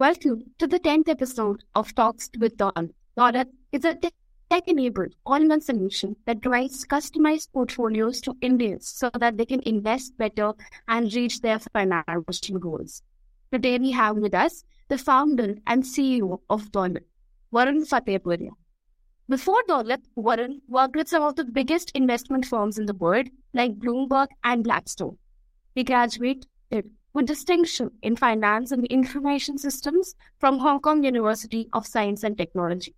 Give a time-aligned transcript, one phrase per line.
[0.00, 2.90] Welcome to the 10th episode of Talks with Dolat.
[3.16, 3.94] Dolat is a
[4.50, 10.52] tech-enabled all-in-one solution that provides customized portfolios to Indians so that they can invest better
[10.88, 13.02] and reach their financial goals.
[13.52, 17.04] Today we have with us the founder and CEO of Dolat,
[17.52, 18.50] Varun Fatehpuria.
[19.28, 23.78] Before Dolat, Varun worked with some of the biggest investment firms in the world like
[23.78, 25.18] Bloomberg and Blackstone.
[25.76, 26.46] He graduated
[27.14, 32.94] with distinction in finance and information systems from Hong Kong University of Science and Technology.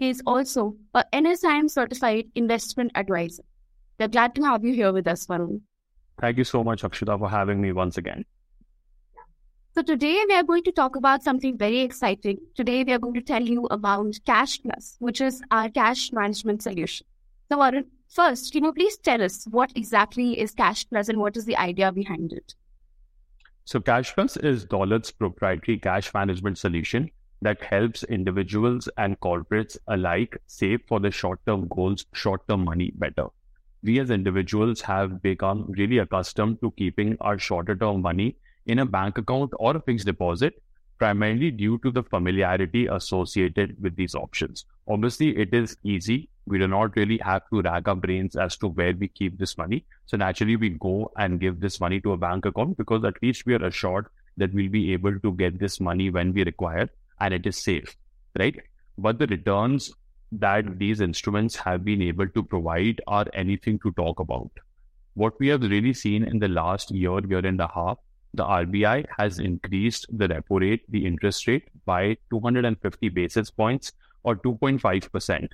[0.00, 3.44] He is also a NISM certified investment advisor.
[4.00, 5.60] We're glad to have you here with us, Varun.
[6.20, 8.24] Thank you so much, Akshita, for having me once again.
[9.74, 12.38] So today we are going to talk about something very exciting.
[12.56, 16.62] Today we are going to tell you about Cash Plus, which is our cash management
[16.62, 17.06] solution.
[17.48, 21.36] So Varun, first, can you please tell us what exactly is Cash Plus and what
[21.36, 22.54] is the idea behind it?
[23.64, 27.08] So CashPlus is Dolat's proprietary cash management solution
[27.42, 33.26] that helps individuals and corporates alike save for the short-term goals, short-term money better.
[33.84, 39.18] We as individuals have become really accustomed to keeping our shorter-term money in a bank
[39.18, 40.60] account or a fixed deposit,
[40.98, 44.66] primarily due to the familiarity associated with these options.
[44.88, 48.68] Obviously, it is easy we do not really have to rack our brains as to
[48.68, 49.84] where we keep this money.
[50.06, 53.46] So naturally, we go and give this money to a bank account because at least
[53.46, 56.88] we are assured that we'll be able to get this money when we require
[57.20, 57.96] and it is safe,
[58.38, 58.56] right?
[58.98, 59.92] But the returns
[60.32, 64.50] that these instruments have been able to provide are anything to talk about.
[65.14, 67.98] What we have really seen in the last year, year and a half,
[68.34, 74.36] the RBI has increased the repo rate, the interest rate by 250 basis points or
[74.36, 75.48] 2.5%.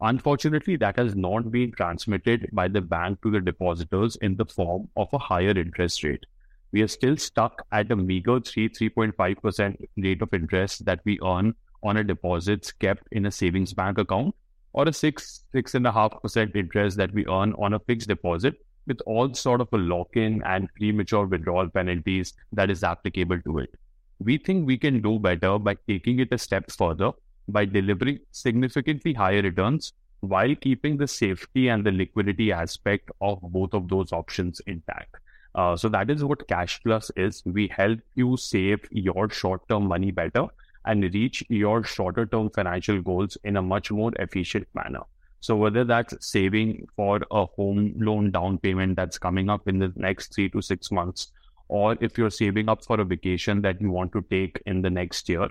[0.00, 4.88] Unfortunately, that has not been transmitted by the bank to the depositors in the form
[4.96, 6.24] of a higher interest rate.
[6.70, 11.54] We are still stuck at a meager 3 3.5% rate of interest that we earn
[11.82, 14.36] on a deposits kept in a savings bank account
[14.72, 18.54] or a 6 6.5% interest that we earn on a fixed deposit
[18.86, 23.74] with all sort of a lock-in and premature withdrawal penalties that is applicable to it.
[24.20, 27.12] We think we can do better by taking it a step further
[27.48, 33.72] by delivering significantly higher returns while keeping the safety and the liquidity aspect of both
[33.72, 35.14] of those options intact.
[35.54, 37.42] Uh, so that is what Cash Plus is.
[37.46, 40.46] We help you save your short-term money better
[40.84, 45.00] and reach your shorter-term financial goals in a much more efficient manner.
[45.40, 49.92] So whether that's saving for a home loan down payment that's coming up in the
[49.96, 51.32] next three to six months,
[51.68, 54.90] or if you're saving up for a vacation that you want to take in the
[54.90, 55.48] next year,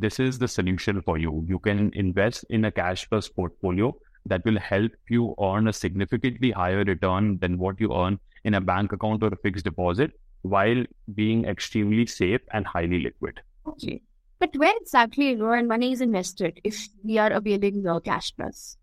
[0.00, 1.44] this is the solution for you.
[1.48, 3.96] You can invest in a cash plus portfolio
[4.26, 8.60] that will help you earn a significantly higher return than what you earn in a
[8.60, 10.12] bank account or a fixed deposit
[10.42, 13.40] while being extremely safe and highly liquid.
[13.66, 14.02] Okay.
[14.38, 18.76] But where exactly your money is invested if we are availing the cash plus?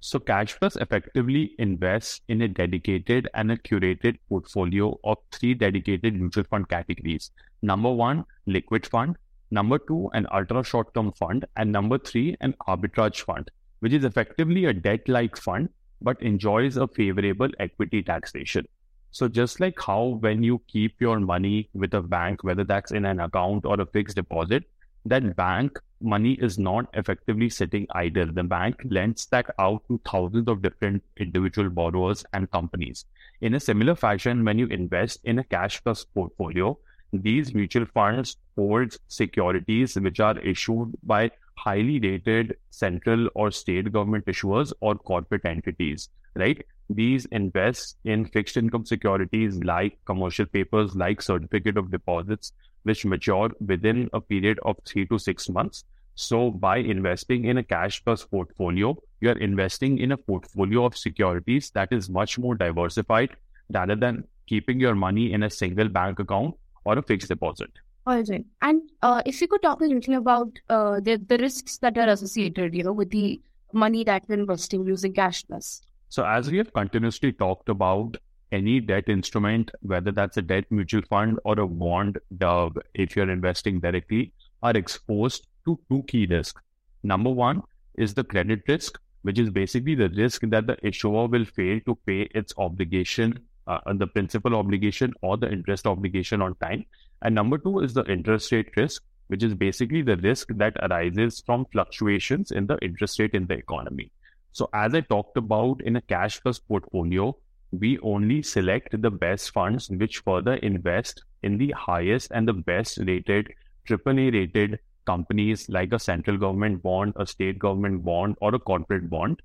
[0.00, 6.14] So Cash Plus effectively invests in a dedicated and a curated portfolio of three dedicated
[6.14, 7.30] mutual fund categories.
[7.60, 9.16] Number one, liquid fund.
[9.50, 11.46] Number two, an ultra short term fund.
[11.56, 13.50] And number three, an arbitrage fund,
[13.80, 15.70] which is effectively a debt like fund
[16.00, 18.66] but enjoys a favorable equity taxation.
[19.10, 23.04] So, just like how when you keep your money with a bank, whether that's in
[23.04, 24.64] an account or a fixed deposit,
[25.06, 28.30] that bank money is not effectively sitting idle.
[28.30, 33.06] The bank lends that out to thousands of different individual borrowers and companies.
[33.40, 36.78] In a similar fashion, when you invest in a cash plus portfolio,
[37.12, 44.26] these mutual funds hold securities which are issued by highly rated central or state government
[44.26, 46.64] issuers or corporate entities, right?
[46.90, 52.52] These invest in fixed income securities like commercial papers, like certificate of deposits,
[52.84, 55.84] which mature within a period of three to six months.
[56.14, 60.96] So, by investing in a cash plus portfolio, you are investing in a portfolio of
[60.96, 63.36] securities that is much more diversified
[63.72, 66.54] rather than keeping your money in a single bank account
[66.84, 67.70] or a fixed deposit.
[68.06, 68.44] All right.
[68.62, 72.08] And uh, if you could talk a little about uh, the, the risks that are
[72.08, 73.40] associated, you know, with the
[73.72, 75.82] money that we're investing using Cash Plus.
[76.08, 78.16] So as we have continuously talked about
[78.50, 83.30] any debt instrument, whether that's a debt mutual fund or a bond, uh, if you're
[83.30, 84.32] investing directly,
[84.62, 86.62] are exposed to two key risks.
[87.02, 87.62] Number one
[87.96, 91.94] is the credit risk, which is basically the risk that the issuer will fail to
[92.06, 93.38] pay its obligation
[93.68, 96.84] uh, the principal obligation or the interest obligation on time.
[97.22, 101.42] And number two is the interest rate risk, which is basically the risk that arises
[101.44, 104.10] from fluctuations in the interest rate in the economy.
[104.52, 107.36] So, as I talked about in a cash plus portfolio,
[107.70, 112.98] we only select the best funds which further invest in the highest and the best
[113.06, 113.52] rated
[113.86, 119.08] AAA rated companies like a central government bond, a state government bond, or a corporate
[119.10, 119.40] bond,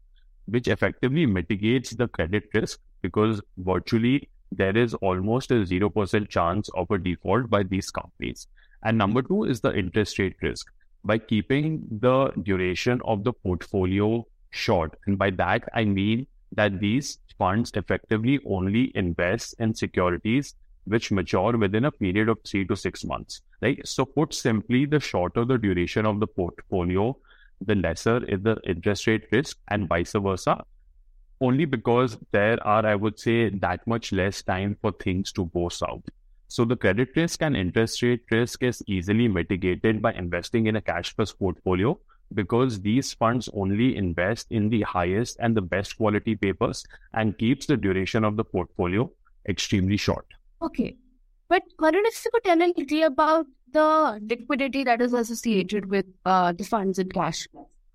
[0.45, 6.89] which effectively mitigates the credit risk because virtually there is almost a 0% chance of
[6.89, 8.47] a default by these companies.
[8.83, 10.67] And number two is the interest rate risk.
[11.05, 17.19] By keeping the duration of the portfolio short, and by that I mean that these
[17.37, 20.55] funds effectively only invest in securities
[20.85, 23.41] which mature within a period of three to six months.
[23.61, 23.85] Right.
[23.87, 27.17] So put simply, the shorter the duration of the portfolio,
[27.61, 30.63] the lesser is the interest rate risk, and vice versa.
[31.41, 35.69] Only because there are, I would say, that much less time for things to go
[35.69, 36.03] south.
[36.47, 40.81] So the credit risk and interest rate risk is easily mitigated by investing in a
[40.81, 41.99] cash plus portfolio
[42.33, 47.65] because these funds only invest in the highest and the best quality papers and keeps
[47.65, 49.09] the duration of the portfolio
[49.47, 50.25] extremely short.
[50.61, 50.95] Okay.
[51.49, 56.05] But Varun, if you could tell a little about the liquidity that is associated with
[56.25, 57.47] uh, the funds in cash.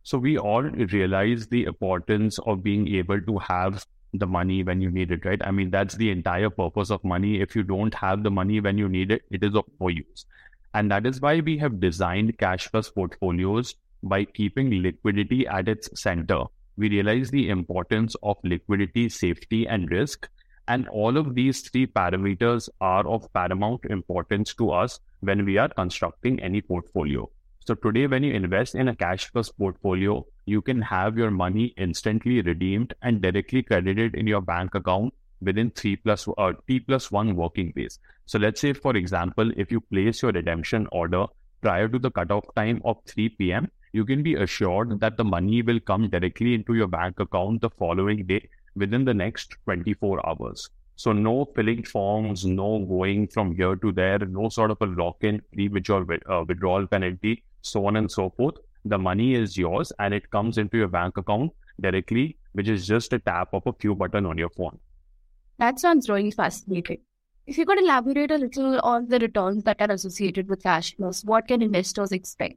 [0.08, 3.84] So we all realize the importance of being able to have
[4.14, 5.38] the money when you need it, right?
[5.44, 7.42] I mean, that's the entire purpose of money.
[7.42, 10.24] If you don't have the money when you need it, it is of no use.
[10.72, 15.90] And that is why we have designed cash plus portfolios by keeping liquidity at its
[16.00, 16.44] center.
[16.78, 20.26] We realize the importance of liquidity, safety, and risk.
[20.68, 25.68] And all of these three parameters are of paramount importance to us when we are
[25.68, 27.28] constructing any portfolio.
[27.68, 31.74] So today, when you invest in a cash plus portfolio, you can have your money
[31.76, 35.12] instantly redeemed and directly credited in your bank account
[35.42, 37.98] within three plus uh, T plus one working days.
[38.24, 41.26] So let's say, for example, if you place your redemption order
[41.60, 45.60] prior to the cutoff time of 3 p.m., you can be assured that the money
[45.60, 50.70] will come directly into your bank account the following day within the next 24 hours.
[50.96, 55.42] So no filling forms, no going from here to there, no sort of a lock-in
[55.52, 58.56] premature uh, withdrawal penalty, so on and so forth.
[58.84, 63.12] The money is yours and it comes into your bank account directly, which is just
[63.12, 64.78] a tap of a few button on your phone.
[65.58, 66.98] That sounds really fascinating.
[67.46, 71.24] If you could elaborate a little on the returns that are associated with Cash Plus,
[71.24, 72.56] what can investors expect?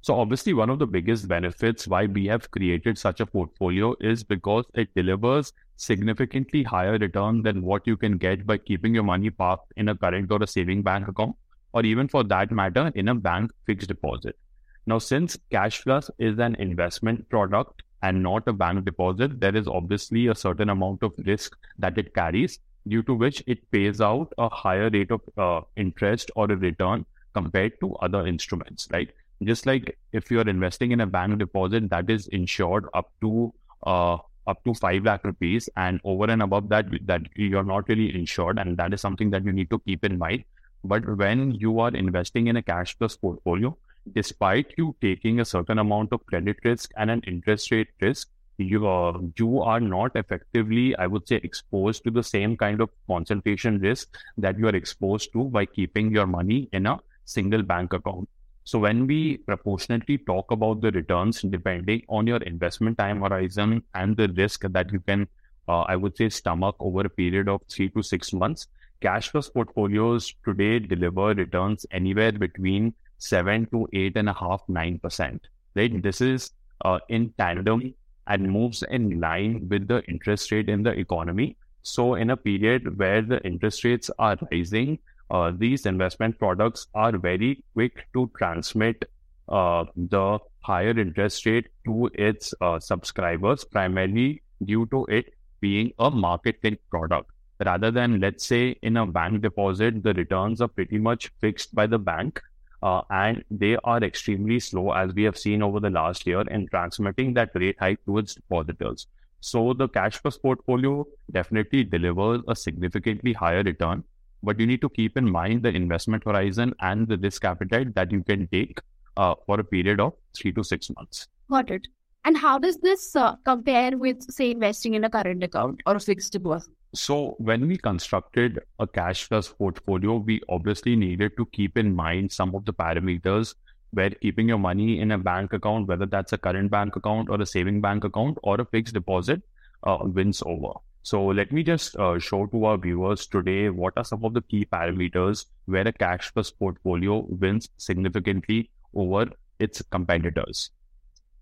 [0.00, 4.22] So obviously, one of the biggest benefits why we have created such a portfolio is
[4.22, 9.30] because it delivers significantly higher return than what you can get by keeping your money
[9.30, 11.34] parked in a current or a saving bank account,
[11.76, 14.38] or even for that matter, in a bank fixed deposit.
[14.86, 19.68] Now, since Cash Plus is an investment product and not a bank deposit, there is
[19.68, 22.58] obviously a certain amount of risk that it carries,
[22.88, 27.04] due to which it pays out a higher rate of uh, interest or a return
[27.34, 29.10] compared to other instruments, right?
[29.44, 33.52] just like if you're investing in a bank deposit that is insured up to
[33.86, 38.14] uh, up to 5 lakh rupees and over and above that that you're not really
[38.14, 40.44] insured and that is something that you need to keep in mind
[40.84, 43.76] but when you are investing in a cash plus portfolio
[44.14, 48.28] despite you taking a certain amount of credit risk and an interest rate risk
[48.58, 52.88] you are you are not effectively i would say exposed to the same kind of
[53.06, 57.92] concentration risk that you are exposed to by keeping your money in a single bank
[57.92, 58.28] account.
[58.64, 64.16] So when we proportionately talk about the returns, depending on your investment time horizon and
[64.16, 65.28] the risk that you can,
[65.68, 68.66] uh, I would say, stomach over a period of three to six months,
[69.00, 74.98] cash plus portfolios today deliver returns anywhere between seven to eight and a half, nine
[74.98, 75.46] percent.
[75.74, 76.02] Right?
[76.02, 76.50] This is
[76.84, 77.94] uh, in tandem
[78.26, 81.56] and moves in line with the interest rate in the economy.
[81.82, 84.98] So in a period where the interest rates are rising,
[85.30, 89.04] uh, these investment products are very quick to transmit
[89.48, 96.10] uh, the higher interest rate to its uh, subscribers, primarily due to it being a
[96.10, 97.30] market linked product.
[97.64, 101.86] Rather than, let's say, in a bank deposit, the returns are pretty much fixed by
[101.86, 102.42] the bank.
[102.82, 106.66] Uh, and they are extremely slow, as we have seen over the last year, in
[106.68, 109.06] transmitting that rate hike to its depositors.
[109.40, 114.04] So the cash plus portfolio definitely delivers a significantly higher return
[114.42, 118.12] but you need to keep in mind the investment horizon and the risk appetite that
[118.12, 118.80] you can take
[119.16, 121.28] uh, for a period of three to six months.
[121.50, 121.88] Got it.
[122.24, 126.00] And how does this uh, compare with, say, investing in a current account or a
[126.00, 126.72] fixed deposit?
[126.96, 132.32] So, when we constructed a cash plus portfolio, we obviously needed to keep in mind
[132.32, 133.54] some of the parameters
[133.90, 137.38] where keeping your money in a bank account, whether that's a current bank account or
[137.38, 139.42] a saving bank account or a fixed deposit,
[139.82, 140.72] uh, wins over.
[141.02, 144.40] So let me just uh, show to our viewers today what are some of the
[144.40, 149.26] key parameters where a cash plus portfolio wins significantly over
[149.58, 150.70] its competitors.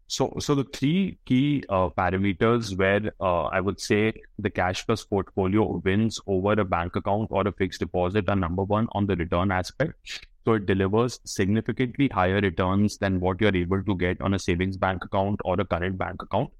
[0.06, 5.04] So, so the three key uh, parameters where uh, I would say the cash plus
[5.04, 9.16] portfolio wins over a bank account or a fixed deposit are number one on the
[9.16, 10.26] return aspect.
[10.44, 14.76] So it delivers significantly higher returns than what you're able to get on a savings
[14.76, 16.50] bank account or a current bank account,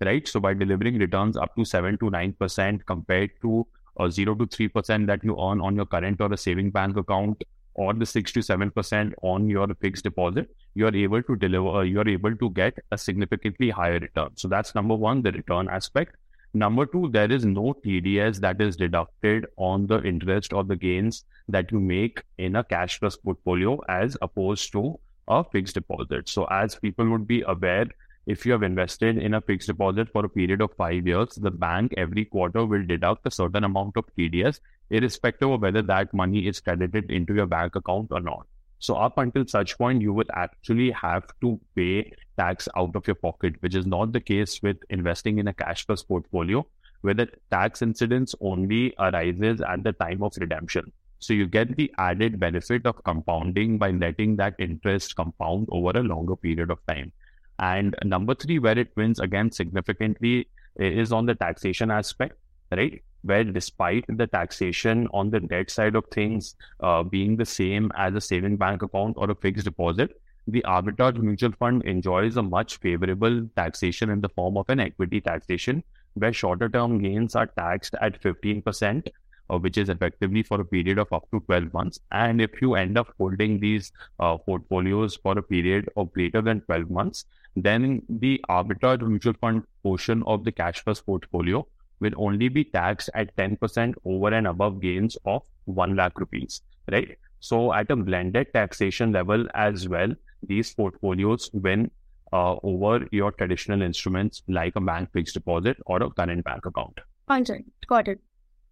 [0.00, 0.26] right?
[0.26, 3.64] So by delivering returns up to 7 to 9% compared to
[4.00, 7.44] a 0 to 3% that you earn on your current or a saving bank account
[7.78, 12.08] or the 6 to 7% on your fixed deposit, you're able to deliver, uh, you're
[12.08, 14.30] able to get a significantly higher return.
[14.34, 16.16] So that's number one, the return aspect.
[16.54, 21.24] Number two, there is no TDS that is deducted on the interest or the gains
[21.48, 26.28] that you make in a cash plus portfolio as opposed to a fixed deposit.
[26.28, 27.86] So, as people would be aware,
[28.28, 31.50] if you have invested in a fixed deposit for a period of five years, the
[31.50, 36.46] bank every quarter will deduct a certain amount of TDS, irrespective of whether that money
[36.46, 38.46] is credited into your bank account or not.
[38.80, 43.14] So up until such point, you would actually have to pay tax out of your
[43.14, 46.66] pocket, which is not the case with investing in a cash plus portfolio,
[47.00, 50.92] where the tax incidence only arises at the time of redemption.
[51.18, 56.02] So you get the added benefit of compounding by letting that interest compound over a
[56.02, 57.10] longer period of time.
[57.58, 62.34] And number three, where it wins again significantly is on the taxation aspect,
[62.70, 63.02] right?
[63.22, 68.14] where despite the taxation on the debt side of things uh, being the same as
[68.14, 72.78] a saving bank account or a fixed deposit, the arbitrage mutual fund enjoys a much
[72.78, 75.82] favorable taxation in the form of an equity taxation,
[76.14, 79.08] where shorter term gains are taxed at 15%,
[79.50, 82.00] uh, which is effectively for a period of up to 12 months.
[82.12, 86.62] And if you end up holding these uh, portfolios for a period of greater than
[86.62, 87.26] 12 months,
[87.62, 91.66] then the arbitrage mutual fund portion of the cash plus portfolio
[92.00, 97.16] will only be taxed at 10% over and above gains of 1 lakh rupees, right?
[97.40, 101.90] So at a blended taxation level as well, these portfolios win
[102.32, 106.98] uh, over your traditional instruments like a bank fixed deposit or a current bank account.
[107.28, 107.64] Got it.
[107.86, 108.20] Got it.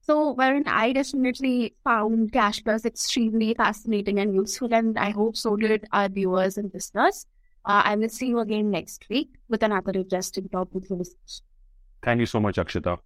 [0.02, 5.56] So, wherein I definitely found Cash Plus extremely fascinating and useful, and I hope so
[5.56, 7.26] did our viewers and listeners.
[7.66, 10.84] Uh, I will see you again next week with another interesting topic.
[12.02, 12.98] Thank you so much, Akshita.